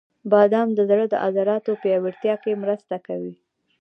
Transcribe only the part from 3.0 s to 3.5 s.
کوي.